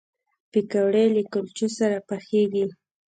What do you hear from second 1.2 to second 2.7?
کلچو سره پخېږي